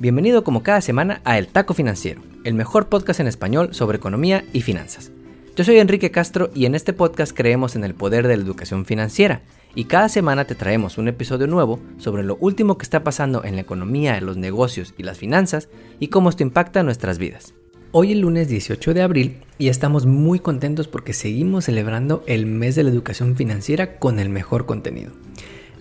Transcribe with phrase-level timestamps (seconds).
[0.00, 4.44] Bienvenido como cada semana a El Taco Financiero, el mejor podcast en español sobre economía
[4.52, 5.12] y finanzas.
[5.54, 8.86] Yo soy Enrique Castro y en este podcast creemos en el poder de la educación
[8.86, 9.42] financiera
[9.76, 13.54] y cada semana te traemos un episodio nuevo sobre lo último que está pasando en
[13.54, 15.68] la economía, los negocios y las finanzas
[16.00, 17.54] y cómo esto impacta nuestras vidas.
[17.92, 22.74] Hoy es lunes 18 de abril y estamos muy contentos porque seguimos celebrando el mes
[22.74, 25.12] de la educación financiera con el mejor contenido.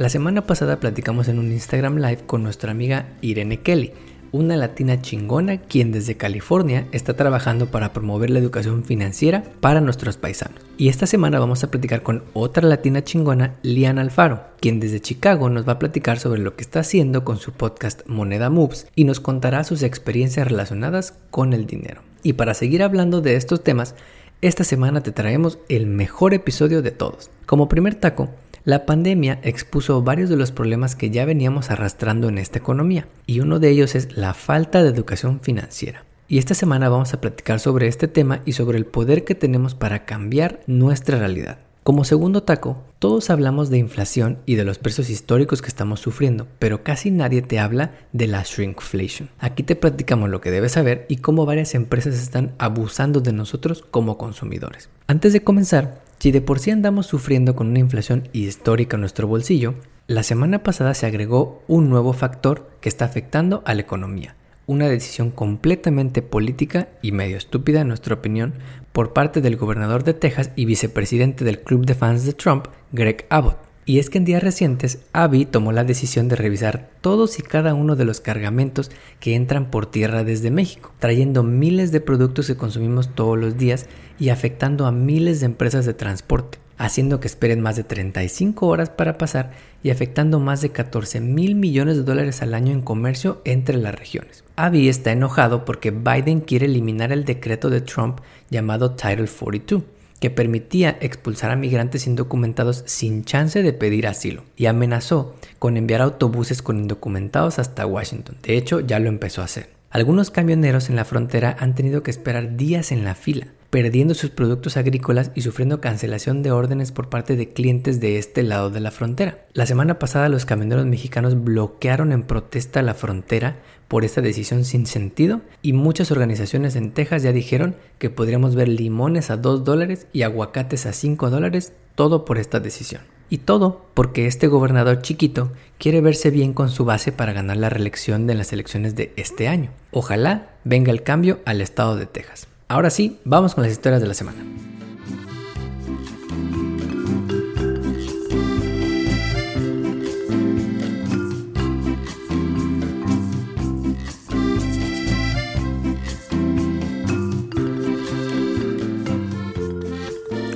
[0.04, 3.94] La semana pasada platicamos en un Instagram Live con nuestra amiga Irene Kelly,
[4.34, 10.18] una latina chingona quien desde California está trabajando para promover la educación financiera para nuestros
[10.18, 10.60] paisanos.
[10.78, 15.50] Y esta semana vamos a platicar con otra latina chingona, Lian Alfaro, quien desde Chicago
[15.50, 19.06] nos va a platicar sobre lo que está haciendo con su podcast Moneda Moves y
[19.06, 22.02] nos contará sus experiencias relacionadas con el dinero.
[22.24, 23.96] Y para seguir hablando de estos temas,
[24.42, 27.32] esta semana te traemos el mejor episodio de todos.
[27.46, 28.30] Como primer taco,
[28.66, 33.42] la pandemia expuso varios de los problemas que ya veníamos arrastrando en esta economía, y
[33.42, 36.06] uno de ellos es la falta de educación financiera.
[36.30, 39.76] Y esta semana vamos a platicar sobre este tema y sobre el poder que tenemos
[39.76, 41.60] para cambiar nuestra realidad.
[41.84, 46.48] Como segundo taco, todos hablamos de inflación y de los precios históricos que estamos sufriendo,
[46.58, 49.30] pero casi nadie te habla de la shrinkflation.
[49.40, 53.84] Aquí te platicamos lo que debes saber y cómo varias empresas están abusando de nosotros
[53.92, 54.88] como consumidores.
[55.08, 59.28] Antes de comenzar, si de por sí andamos sufriendo con una inflación histórica en nuestro
[59.28, 59.76] bolsillo,
[60.08, 64.34] la semana pasada se agregó un nuevo factor que está afectando a la economía,
[64.66, 68.54] una decisión completamente política y medio estúpida en nuestra opinión
[68.94, 73.26] por parte del gobernador de Texas y vicepresidente del club de fans de Trump, Greg
[73.28, 73.73] Abbott.
[73.86, 77.74] Y es que en días recientes, Abby tomó la decisión de revisar todos y cada
[77.74, 82.56] uno de los cargamentos que entran por tierra desde México, trayendo miles de productos que
[82.56, 83.88] consumimos todos los días
[84.20, 88.90] y afectando a miles de empresas de transporte, haciendo que esperen más de 35 horas
[88.90, 89.52] para pasar
[89.84, 93.96] y afectando más de 14 mil millones de dólares al año en comercio entre las
[93.96, 94.46] regiones.
[94.56, 99.84] Avi está enojado porque Biden quiere eliminar el decreto de Trump llamado Title 42
[100.24, 106.00] que permitía expulsar a migrantes indocumentados sin chance de pedir asilo y amenazó con enviar
[106.00, 108.38] autobuses con indocumentados hasta Washington.
[108.42, 109.68] De hecho, ya lo empezó a hacer.
[109.94, 114.30] Algunos camioneros en la frontera han tenido que esperar días en la fila perdiendo sus
[114.30, 118.80] productos agrícolas y sufriendo cancelación de órdenes por parte de clientes de este lado de
[118.80, 119.46] la frontera.
[119.54, 124.86] La semana pasada los camioneros mexicanos bloquearon en protesta la frontera por esta decisión sin
[124.86, 130.06] sentido y muchas organizaciones en Texas ya dijeron que podríamos ver limones a 2 dólares
[130.14, 133.13] y aguacates a 5 dólares, todo por esta decisión.
[133.34, 137.68] Y todo porque este gobernador chiquito quiere verse bien con su base para ganar la
[137.68, 139.72] reelección de las elecciones de este año.
[139.90, 142.46] Ojalá venga el cambio al estado de Texas.
[142.68, 144.38] Ahora sí, vamos con las historias de la semana.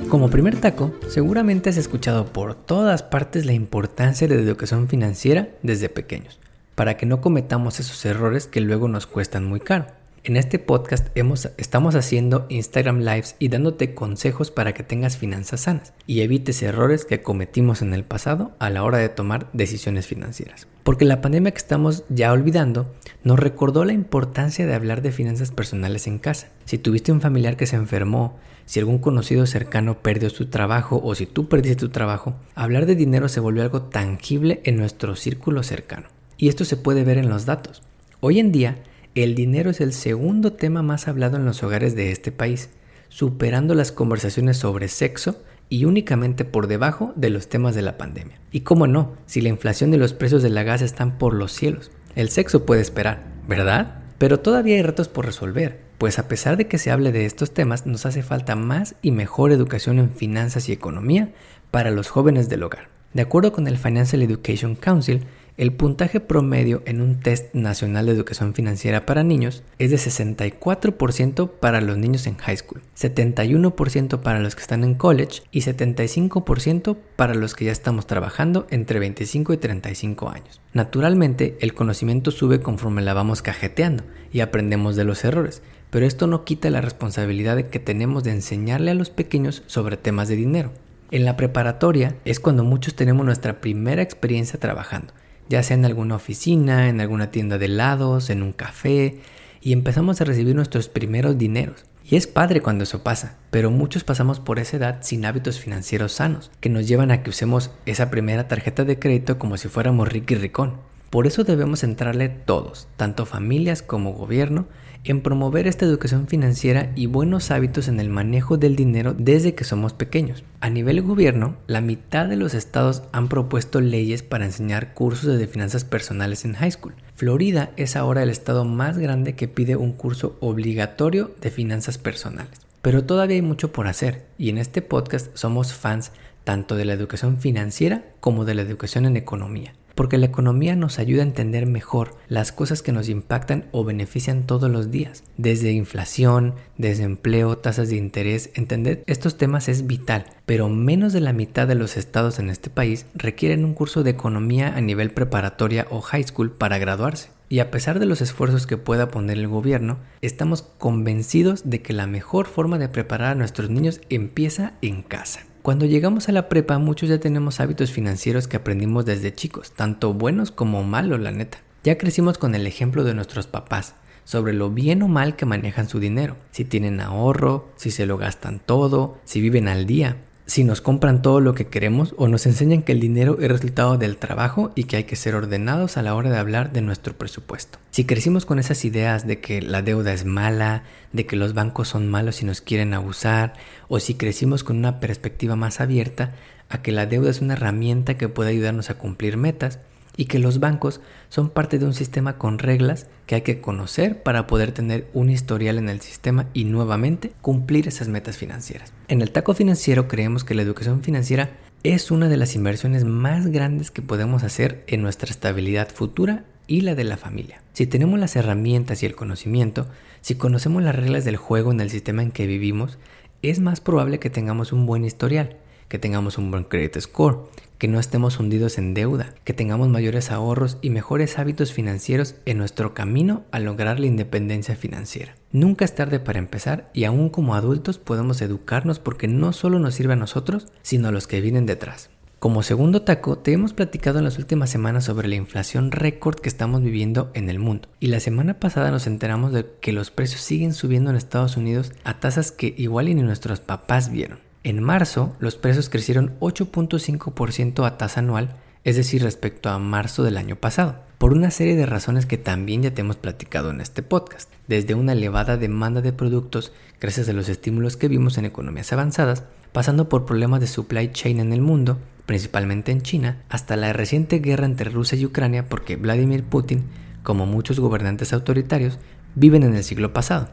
[0.08, 5.50] Como primer taco, seguramente has escuchado por todas partes la importancia de la educación financiera
[5.62, 6.40] desde pequeños,
[6.74, 9.97] para que no cometamos esos errores que luego nos cuestan muy caro.
[10.24, 15.94] En este podcast estamos haciendo Instagram Lives y dándote consejos para que tengas finanzas sanas
[16.06, 20.66] y evites errores que cometimos en el pasado a la hora de tomar decisiones financieras.
[20.82, 22.92] Porque la pandemia que estamos ya olvidando
[23.22, 26.48] nos recordó la importancia de hablar de finanzas personales en casa.
[26.64, 31.14] Si tuviste un familiar que se enfermó, si algún conocido cercano perdió su trabajo o
[31.14, 35.62] si tú perdiste tu trabajo, hablar de dinero se volvió algo tangible en nuestro círculo
[35.62, 36.08] cercano.
[36.36, 37.82] Y esto se puede ver en los datos.
[38.20, 38.82] Hoy en día,
[39.22, 42.70] el dinero es el segundo tema más hablado en los hogares de este país,
[43.08, 48.38] superando las conversaciones sobre sexo y únicamente por debajo de los temas de la pandemia.
[48.52, 51.52] Y cómo no, si la inflación y los precios de la gas están por los
[51.52, 51.90] cielos.
[52.14, 54.02] El sexo puede esperar, ¿verdad?
[54.18, 57.52] Pero todavía hay retos por resolver, pues a pesar de que se hable de estos
[57.52, 61.32] temas, nos hace falta más y mejor educación en finanzas y economía
[61.70, 62.88] para los jóvenes del hogar.
[63.14, 65.24] De acuerdo con el Financial Education Council,
[65.58, 71.50] el puntaje promedio en un test nacional de educación financiera para niños es de 64%
[71.50, 76.96] para los niños en high school, 71% para los que están en college y 75%
[77.16, 80.60] para los que ya estamos trabajando entre 25 y 35 años.
[80.74, 86.28] Naturalmente, el conocimiento sube conforme la vamos cajeteando y aprendemos de los errores, pero esto
[86.28, 90.70] no quita la responsabilidad que tenemos de enseñarle a los pequeños sobre temas de dinero.
[91.10, 95.14] En la preparatoria es cuando muchos tenemos nuestra primera experiencia trabajando
[95.48, 99.20] ya sea en alguna oficina, en alguna tienda de helados, en un café,
[99.60, 101.84] y empezamos a recibir nuestros primeros dineros.
[102.10, 106.12] Y es padre cuando eso pasa, pero muchos pasamos por esa edad sin hábitos financieros
[106.12, 110.08] sanos, que nos llevan a que usemos esa primera tarjeta de crédito como si fuéramos
[110.08, 110.87] Ricky Ricón.
[111.10, 114.66] Por eso debemos centrarle todos, tanto familias como gobierno,
[115.04, 119.64] en promover esta educación financiera y buenos hábitos en el manejo del dinero desde que
[119.64, 120.44] somos pequeños.
[120.60, 125.46] A nivel gobierno, la mitad de los estados han propuesto leyes para enseñar cursos de
[125.46, 126.94] finanzas personales en high school.
[127.14, 132.60] Florida es ahora el estado más grande que pide un curso obligatorio de finanzas personales.
[132.82, 136.12] Pero todavía hay mucho por hacer y en este podcast somos fans
[136.44, 141.00] tanto de la educación financiera como de la educación en economía porque la economía nos
[141.00, 145.24] ayuda a entender mejor las cosas que nos impactan o benefician todos los días.
[145.38, 151.32] Desde inflación, desempleo, tasas de interés, entender estos temas es vital, pero menos de la
[151.32, 155.88] mitad de los estados en este país requieren un curso de economía a nivel preparatoria
[155.90, 157.30] o high school para graduarse.
[157.48, 161.92] Y a pesar de los esfuerzos que pueda poner el gobierno, estamos convencidos de que
[161.92, 165.40] la mejor forma de preparar a nuestros niños empieza en casa.
[165.68, 170.14] Cuando llegamos a la prepa muchos ya tenemos hábitos financieros que aprendimos desde chicos, tanto
[170.14, 171.58] buenos como malos, la neta.
[171.84, 173.94] Ya crecimos con el ejemplo de nuestros papás
[174.24, 178.16] sobre lo bien o mal que manejan su dinero, si tienen ahorro, si se lo
[178.16, 180.16] gastan todo, si viven al día
[180.48, 183.98] si nos compran todo lo que queremos o nos enseñan que el dinero es resultado
[183.98, 187.18] del trabajo y que hay que ser ordenados a la hora de hablar de nuestro
[187.18, 187.78] presupuesto.
[187.90, 191.88] Si crecimos con esas ideas de que la deuda es mala, de que los bancos
[191.88, 193.52] son malos y nos quieren abusar,
[193.88, 196.32] o si crecimos con una perspectiva más abierta
[196.70, 199.80] a que la deuda es una herramienta que puede ayudarnos a cumplir metas,
[200.18, 201.00] y que los bancos
[201.30, 205.30] son parte de un sistema con reglas que hay que conocer para poder tener un
[205.30, 208.92] historial en el sistema y nuevamente cumplir esas metas financieras.
[209.06, 211.50] En el taco financiero creemos que la educación financiera
[211.84, 216.80] es una de las inversiones más grandes que podemos hacer en nuestra estabilidad futura y
[216.80, 217.62] la de la familia.
[217.72, 219.86] Si tenemos las herramientas y el conocimiento,
[220.20, 222.98] si conocemos las reglas del juego en el sistema en que vivimos,
[223.42, 227.48] es más probable que tengamos un buen historial, que tengamos un buen credit score,
[227.78, 232.58] que no estemos hundidos en deuda, que tengamos mayores ahorros y mejores hábitos financieros en
[232.58, 235.36] nuestro camino a lograr la independencia financiera.
[235.52, 239.94] Nunca es tarde para empezar y aún como adultos podemos educarnos porque no solo nos
[239.94, 242.10] sirve a nosotros, sino a los que vienen detrás.
[242.38, 246.48] Como segundo taco, te hemos platicado en las últimas semanas sobre la inflación récord que
[246.48, 247.88] estamos viviendo en el mundo.
[247.98, 251.92] Y la semana pasada nos enteramos de que los precios siguen subiendo en Estados Unidos
[252.04, 254.47] a tasas que igual ni nuestros papás vieron.
[254.68, 258.54] En marzo, los precios crecieron 8.5% a tasa anual,
[258.84, 262.82] es decir, respecto a marzo del año pasado, por una serie de razones que también
[262.82, 267.32] ya te hemos platicado en este podcast, desde una elevada demanda de productos gracias a
[267.32, 269.42] los estímulos que vimos en economías avanzadas,
[269.72, 274.40] pasando por problemas de supply chain en el mundo, principalmente en China, hasta la reciente
[274.40, 276.84] guerra entre Rusia y Ucrania porque Vladimir Putin,
[277.22, 278.98] como muchos gobernantes autoritarios,
[279.34, 280.50] viven en el siglo pasado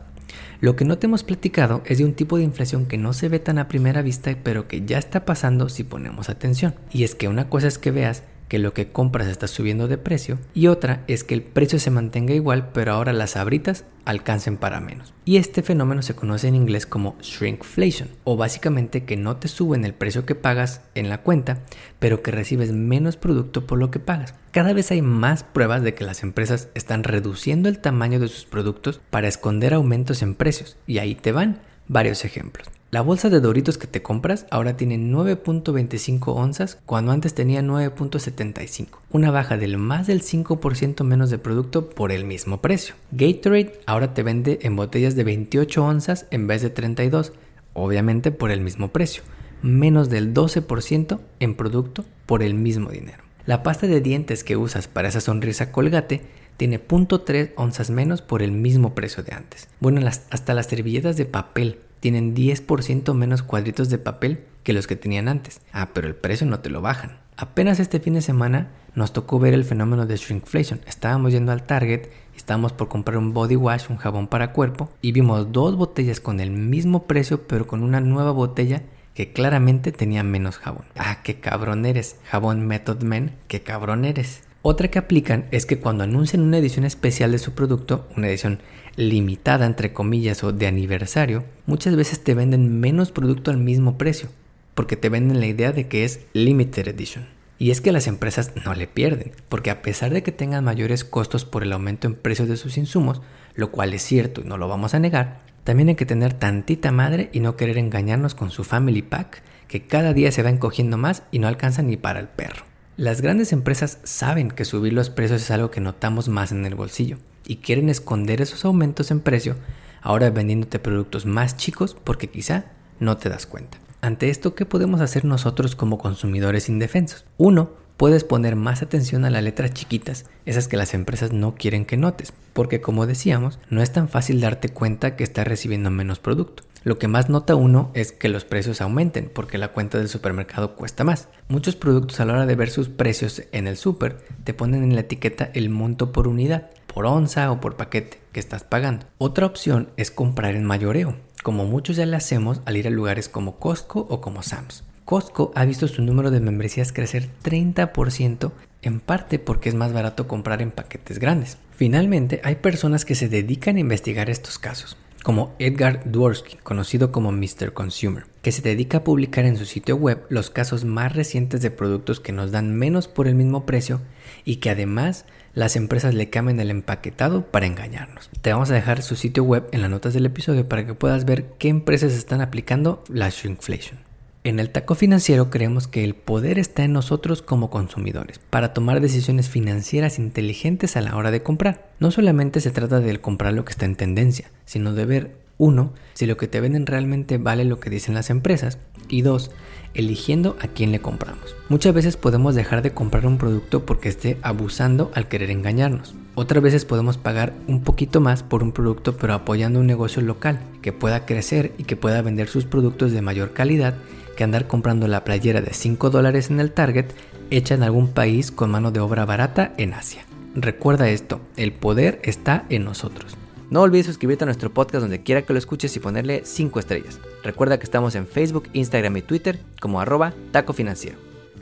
[0.60, 3.30] lo que no te hemos platicado es de un tipo de inflación que no se
[3.30, 6.76] ve tan a primera vista, pero que ya está pasando si ponemos atención.
[6.92, 9.98] Y es que una cosa es que veas que lo que compras está subiendo de
[9.98, 14.58] precio y otra es que el precio se mantenga igual pero ahora las abritas alcancen
[14.58, 15.14] para menos.
[15.26, 19.84] Y este fenómeno se conoce en inglés como shrinkflation o básicamente que no te suben
[19.84, 21.64] el precio que pagas en la cuenta
[22.00, 24.36] pero que recibes menos producto por lo que pagas.
[24.52, 28.46] Cada vez hay más pruebas de que las empresas están reduciendo el tamaño de sus
[28.46, 32.68] productos para esconder aumentos en precios y ahí te van varios ejemplos.
[32.96, 38.88] La bolsa de Doritos que te compras ahora tiene 9.25 onzas cuando antes tenía 9.75,
[39.12, 42.96] una baja del más del 5% menos de producto por el mismo precio.
[43.12, 47.34] Gatorade ahora te vende en botellas de 28 onzas en vez de 32,
[47.74, 49.24] obviamente por el mismo precio,
[49.62, 53.26] menos del 12% en producto por el mismo dinero.
[53.46, 56.22] La pasta de dientes que usas para esa sonrisa colgate
[56.56, 59.68] tiene 0.3 onzas menos por el mismo precio de antes.
[59.82, 64.96] Bueno, hasta las servilletas de papel tienen 10% menos cuadritos de papel que los que
[64.96, 65.60] tenían antes.
[65.74, 67.18] Ah, pero el precio no te lo bajan.
[67.36, 70.82] Apenas este fin de semana nos tocó ver el fenómeno de shrinkflation.
[70.86, 75.14] Estábamos yendo al Target, estábamos por comprar un body wash, un jabón para cuerpo, y
[75.14, 78.84] vimos dos botellas con el mismo precio, pero con una nueva botella
[79.16, 80.86] que claramente tenía menos jabón.
[80.96, 82.18] Ah, qué cabrón eres.
[82.26, 84.44] Jabón Method Man, qué cabrón eres.
[84.68, 88.62] Otra que aplican es que cuando anuncian una edición especial de su producto, una edición
[88.96, 94.30] limitada entre comillas o de aniversario, muchas veces te venden menos producto al mismo precio,
[94.74, 97.28] porque te venden la idea de que es limited edition.
[97.60, 101.04] Y es que las empresas no le pierden, porque a pesar de que tengan mayores
[101.04, 103.22] costos por el aumento en precios de sus insumos,
[103.54, 106.92] lo cual es cierto y no lo vamos a negar, también hay que tener tantita
[106.92, 110.98] madre y no querer engañarnos con su family pack, que cada día se va encogiendo
[110.98, 112.66] más y no alcanza ni para el perro.
[112.98, 116.76] Las grandes empresas saben que subir los precios es algo que notamos más en el
[116.76, 119.58] bolsillo y quieren esconder esos aumentos en precio
[120.02, 122.72] ahora vendiéndote productos más chicos porque quizá
[123.02, 123.80] no te das cuenta.
[124.00, 127.26] Ante esto, ¿qué podemos hacer nosotros como consumidores indefensos?
[127.38, 131.84] Uno, puedes poner más atención a las letras chiquitas, esas que las empresas no quieren
[131.86, 136.20] que notes, porque como decíamos, no es tan fácil darte cuenta que estás recibiendo menos
[136.20, 136.64] producto.
[136.86, 140.76] Lo que más nota uno es que los precios aumenten porque la cuenta del supermercado
[140.76, 141.30] cuesta más.
[141.48, 144.94] Muchos productos a la hora de ver sus precios en el super te ponen en
[144.94, 149.08] la etiqueta el monto por unidad, por onza o por paquete que estás pagando.
[149.18, 153.30] Otra opción es comprar en mayoreo, como muchos ya le hacemos al ir a lugares
[153.30, 154.84] como Costco o como Sam's.
[155.06, 158.52] Costco ha visto su número de membresías crecer 30%
[158.84, 161.58] en parte porque es más barato comprar en paquetes grandes.
[161.72, 167.32] Finalmente, hay personas que se dedican a investigar estos casos, como Edgar Dworsky, conocido como
[167.32, 167.74] Mr.
[167.74, 171.72] Consumer, que se dedica a publicar en su sitio web los casos más recientes de
[171.72, 174.02] productos que nos dan menos por el mismo precio
[174.44, 178.30] y que además las empresas le cambian el empaquetado para engañarnos.
[178.44, 181.26] Te vamos a dejar su sitio web en las notas del episodio para que puedas
[181.26, 183.98] ver qué empresas están aplicando la shrinkflation.
[184.46, 189.02] En el taco financiero creemos que el poder está en nosotros como consumidores para tomar
[189.02, 191.90] decisiones financieras inteligentes a la hora de comprar.
[192.00, 195.94] No solamente se trata de comprar lo que está en tendencia, sino de ver, uno,
[196.14, 198.78] si lo que te venden realmente vale lo que dicen las empresas
[199.10, 199.50] y dos,
[199.96, 201.56] eligiendo a quién le compramos.
[201.68, 206.14] Muchas veces podemos dejar de comprar un producto porque esté abusando al querer engañarnos.
[206.36, 210.60] Otras veces podemos pagar un poquito más por un producto pero apoyando un negocio local
[210.84, 213.96] que pueda crecer y que pueda vender sus productos de mayor calidad
[214.36, 217.08] que andar comprando la playera de 5 dólares en el Target
[217.50, 220.26] hecha en algún país con mano de obra barata en Asia.
[220.56, 223.38] Recuerda esto, el poder está en nosotros.
[223.70, 227.20] No olvides suscribirte a nuestro podcast donde quiera que lo escuches y ponerle 5 estrellas.
[227.44, 231.18] Recuerda que estamos en Facebook, Instagram y Twitter como arroba taco financiero.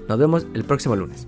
[0.07, 1.27] Nos vemos el próximo lunes.